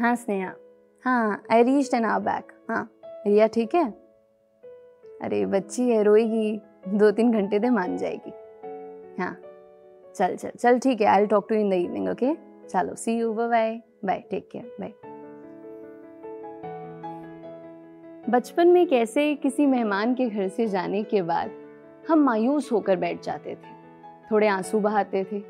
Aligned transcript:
हाँ 0.00 0.14
स्नेहा। 0.16 0.52
हाँ 1.04 1.42
I 1.52 1.62
reach 1.62 1.94
an 1.94 2.04
hour 2.04 2.24
back 2.24 2.52
हाँ 2.70 2.90
रिया 3.04 3.46
ठीक 3.46 3.74
है? 3.74 3.90
अरे, 5.22 5.46
बच्ची 5.46 5.90
है, 5.90 6.02
रोएगी। 6.02 6.60
दो 6.88 7.10
तीन 7.10 7.32
घंटे 7.32 7.58
दे 7.58 7.70
मान 7.70 7.96
जाएगी। 7.96 8.30
हाँ 9.22 9.40
चल 10.14 10.36
चल 10.36 10.50
चल, 10.58 10.78
ठीक 10.78 11.00
है 11.00 11.06
I 11.06 11.26
talk 11.26 11.46
to 11.48 11.54
in 11.54 11.70
the 11.70 11.72
evening 11.72 12.08
okay 12.08 12.34
चलो 12.68 12.94
see 12.94 13.18
you 13.18 13.32
bye 13.32 13.80
bye 14.04 14.24
take 14.30 14.48
care 14.52 14.76
bye 14.80 14.92
बचपन 18.30 18.68
में 18.68 18.86
कैसे 18.86 19.34
किसी 19.34 19.66
मेहमान 19.66 20.14
के 20.14 20.28
घर 20.28 20.48
से 20.48 20.66
जाने 20.66 21.02
के 21.02 21.22
बाद 21.22 21.50
हम 22.08 22.18
मायूस 22.18 22.72
होकर 22.72 22.96
बैठ 22.96 23.22
जाते 23.22 23.54
थे। 23.54 23.80
थोड़े 24.30 24.48
आँसू 24.48 24.80
बहाते 24.80 25.24
थे। 25.24 25.42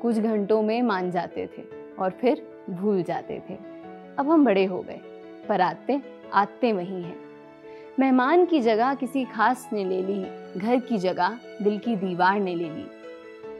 कुछ 0.00 0.18
घंटों 0.18 0.62
में 0.62 0.82
मान 0.82 1.10
जाते 1.10 1.46
थे। 1.46 1.62
और 1.98 2.10
फिर 2.10 2.64
भूल 2.70 3.02
जाते 3.02 3.42
थे। 3.50 3.54
अब 4.18 4.30
हम 4.30 4.44
बड़े 4.44 4.64
हो 4.64 4.80
गए, 4.80 5.00
पर 5.48 5.60
आते 5.60 6.02
आते 6.32 6.72
वही 6.72 7.02
हैं। 7.02 7.16
मेहमान 7.98 8.46
की 8.46 8.60
जगह 8.60 8.94
किसी 8.94 9.24
खास 9.24 9.70
ने 9.72 9.84
ले 9.84 10.02
ली, 10.02 10.24
घर 10.60 10.80
की 10.80 10.98
जगह 10.98 11.38
दिल 11.62 11.78
की 11.78 11.96
दीवार 11.96 12.40
ने 12.40 12.54
ले 12.54 12.70
ली। 12.70 12.86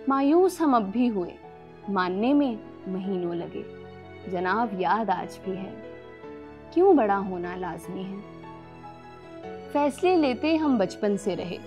मायूस 0.09 0.60
हम 0.60 0.77
अब 0.77 0.82
भी 0.82 1.06
हुए, 1.06 1.34
मानने 1.91 2.34
में 2.34 2.59
महीनों 2.88 3.37
लगे। 3.37 3.65
जनाब, 4.30 4.80
याद 4.80 5.10
आज 5.10 5.38
भी 5.45 5.57
है। 5.57 5.82
क्यों 6.74 6.96
बड़ा 6.96 7.16
होना 7.16 7.57
लाजमी 7.57 8.02
है? 8.02 8.38
फैसले 9.73 10.16
लेते 10.16 10.57
हम 10.57 10.79
बचपन 10.79 11.16
से 11.16 11.34
रहे, 11.34 11.59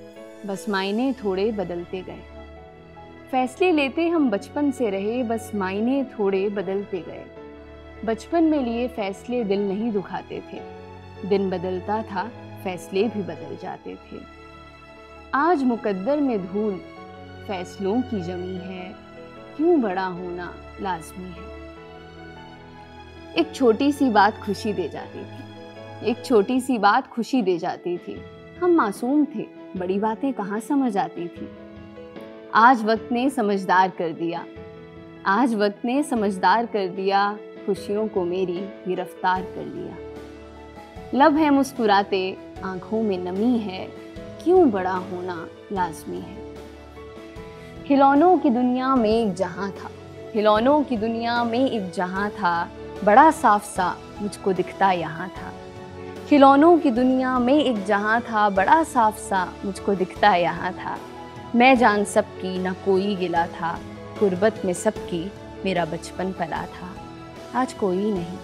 बस 0.46 0.66
मायने 0.70 1.14
थोड़े 1.14 1.52
बदलते 1.52 2.02
गए। 2.02 2.41
फैसले 3.32 3.72
लेते 3.72 4.08
हम 4.08 4.30
बचपन 4.30 4.72
से 4.72 4.90
रहे, 4.90 5.24
बस 5.24 5.52
मायने 5.56 6.04
थोड़े 6.04 6.50
बदलते 6.50 7.02
गए। 7.02 7.26
बचपन 8.06 8.44
में 8.44 8.64
लिए 8.64 8.88
फैसले 8.88 9.44
दिल 9.44 9.68
नहीं 9.68 9.92
दुखाते 9.92 10.44
थे। 10.54 10.62
दिन 11.30 11.50
बदलता 11.50 12.04
था, 12.04 12.32
फैसले 12.64 13.04
भी 13.04 13.22
बदल 13.22 13.58
जाते 13.62 13.96
थे। 13.96 14.18
आज 15.34 15.64
मुकद्दर 15.64 16.18
में 16.18 16.48
धूल, 16.48 16.76
फैसलों 17.48 18.02
की 18.02 18.22
जमी 18.22 18.56
है। 18.56 18.96
क्यों 19.58 19.82
बड़ा 19.82 20.06
होना 20.06 20.56
लाजमी 20.82 21.30
है। 21.30 21.76
एक 23.38 23.56
छोटी 23.56 23.92
सी 23.92 24.10
बात 24.10 24.38
खुशी 24.38 24.74
दे 24.74 24.90
जाती 24.90 25.20
थी। 25.20 25.44
एक 26.12 26.26
छोटी 26.26 26.62
सी 26.62 26.78
बात 26.78 27.08
खुशी 27.08 27.42
दे 27.42 27.58
जाती 27.58 27.98
थी। 27.98 28.22
हम 28.62 28.72
मासूम 28.72 29.26
थे, 29.36 29.48
बड़ी 29.78 30.00
बातें 30.00 30.34
कहाँ 30.34 30.60
समझ 30.60 30.98
आती 30.98 31.28
थी। 31.28 31.71
आज 32.56 32.84
वक्त 32.84 33.10
ने 33.12 33.30
समझदार 33.30 33.90
कर 33.90 34.12
दिया। 34.12 34.46
आज 35.26 35.56
वक्त 35.56 35.86
ने 35.86 36.04
समझदार 36.04 36.66
कर 36.66 36.88
दिया, 36.88 37.38
खुशियों 37.66 38.08
को 38.08 38.24
मेरी 38.24 38.60
गिरफ़्तार 38.88 39.42
कर 39.42 39.66
लिया। 39.66 39.96
लब 41.14 41.38
है 41.38 41.50
मुस्कुराते, 41.50 42.38
आँखों 42.64 43.04
में 43.04 43.18
नमी 43.18 43.58
है, 43.58 43.86
क्यों 44.44 44.72
बड़ा 44.72 44.92
होना 44.92 45.48
लाजमी 45.72 46.18
है? 46.18 46.38
खिलौनों 47.88 48.38
की 48.38 48.50
दुनिया 48.50 48.96
में 48.96 49.10
एक 49.10 49.34
जहाँ 49.34 49.72
था, 49.72 49.90
खिलौनों 50.34 50.84
की 50.84 50.98
दुनिया 50.98 51.44
में 51.44 51.70
एक 51.72 51.92
जहाँ 51.92 52.30
था, 52.30 52.70
बड़ा 53.04 53.32
साफ़ 53.32 53.66
सा 53.66 53.98
मुझको 54.22 54.54
दिखता 54.54 54.92
यहाँ 54.92 55.30
था। 55.30 55.54
खिलौनों 56.30 56.78
की 56.78 56.92
दुनिया 56.92 57.40
में 57.40 57.64
एक 57.64 57.86
जहाँ 57.86 58.22
था, 58.22 58.50
बड़ा 58.50 58.84
साफ़ 58.84 59.18
सा 59.18 59.54
मुझको 59.66 59.96
दिखता 59.96 60.36
यहाँ 60.36 60.74
था। 60.74 60.98
मैं 61.56 61.78
जान 61.78 62.04
सबकी, 62.04 62.60
न 62.60 62.74
कोई 62.74 63.16
गिला 63.16 63.48
था। 63.48 63.80
गुर्बत 64.20 64.62
में 64.66 64.74
सबकी, 64.74 65.32
मेरा 65.66 65.86
बचपन 65.86 66.32
पला 66.32 66.66
था। 66.66 66.96
आज 67.56 67.74
कोई 67.74 68.12
नहीं। 68.12 68.38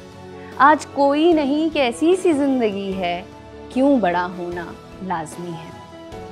आज 0.59 0.85
कोई 0.85 1.33
नहीं 1.33 1.69
कैसी 1.71 2.15
सी 2.15 2.33
ज़िंदगी 2.33 2.91
है। 2.91 3.25
क्यों 3.73 3.99
बड़ा 3.99 4.23
होना 4.23 4.75
लाजमी 5.03 5.51
है। 5.51 5.71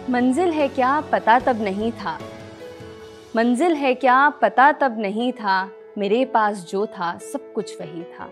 मंजिल 0.09 0.51
है 0.51 0.67
क्या? 0.67 0.99
पता 0.99 1.39
तब 1.39 1.61
नहीं 1.61 1.91
था। 1.91 2.19
मंजिल 3.35 3.73
है 3.73 3.93
क्या? 3.93 4.29
पता 4.29 4.71
तब 4.71 4.99
नहीं 4.99 5.33
था। 5.33 5.69
मेरे 5.97 6.25
पास 6.25 6.57
जो 6.69 6.85
था, 6.85 7.17
सब 7.17 7.53
कुछ 7.53 7.81
वही 7.81 8.03
था। 8.03 8.29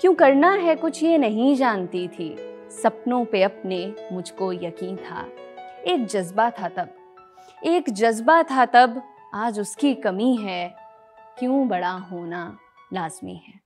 क्यों 0.00 0.14
करना 0.14 0.52
है 0.52 0.76
कुछ 0.76 1.02
ये 1.02 1.18
नहीं 1.18 1.56
जानती 1.56 2.08
थी। 2.08 2.36
सपनों 2.82 3.24
पे 3.24 3.42
अपने 3.42 3.94
मुझको 4.12 4.52
यकीन 4.52 4.96
था। 4.96 5.26
एक 5.86 6.06
जज्बा 6.06 6.50
था 6.50 6.68
तब। 6.68 6.94
एक 7.66 7.90
जज्बा 7.90 8.42
था 8.42 8.66
तब, 8.66 9.02
आज 9.34 9.60
उसकी 9.60 9.94
कमी 9.94 10.36
है। 10.36 10.74
क्यों 11.38 11.68
बड़ा 11.68 11.90
होना 11.90 12.58
लाजमी 12.92 13.34
है। 13.34 13.60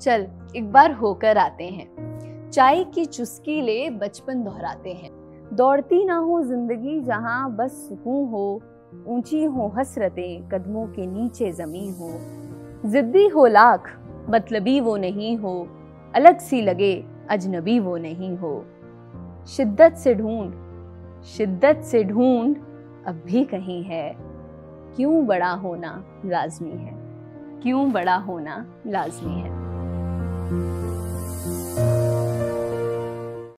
चल, 0.00 0.26
एक 0.56 0.72
बार 0.72 0.92
होकर 0.92 1.38
आते 1.38 1.64
हैं। 1.64 2.50
चाय 2.50 2.84
की 2.84 3.04
चुस्की 3.04 3.62
ले 3.62 3.90
बचपन 3.90 4.44
दोहराते 4.44 4.92
हैं। 4.92 5.10
दौड़ती 5.52 6.04
ना 6.04 6.16
हो 6.16 6.42
ज़िंदगी 6.42 7.00
जहाँ 7.00 7.56
बस 7.56 7.70
सुकून 7.70 8.28
हो, 8.28 8.62
ऊँची 9.06 9.44
हो 9.44 9.74
हसरतें, 9.78 10.48
कदमों 10.48 10.86
के 10.86 11.06
नीचे 11.06 11.52
जमी 11.52 11.88
हो। 11.88 12.10
जिद्दी 12.90 13.28
हो 13.28 13.46
लाख, 13.46 14.00
मतलबी 14.30 14.80
वो 14.80 14.96
नहीं 14.96 15.36
हो। 15.36 15.68
अलग 16.14 16.38
सी 16.38 16.62
लगे, 16.62 17.04
अजनबी 17.30 17.78
वो 17.78 17.96
नहीं 17.96 18.36
हो। 18.36 18.66
शिद्दत 19.46 19.94
से 19.94 20.14
ढूंढ, 20.14 20.52
शिद्दत 21.24 21.82
से 21.84 22.04
ढूंढ। 22.04 22.73
अब 23.06 23.22
भी 23.26 23.44
कहीं 23.44 23.84
है। 23.84 24.16
क्यों 24.96 25.26
बड़ा 25.26 25.50
होना 25.50 26.04
लाजमी 26.26 26.70
है? 26.70 26.92
क्यों 27.62 27.92
बड़ा 27.92 28.16
होना 28.16 28.66
लाजमी 28.86 29.40
है? 29.40 29.64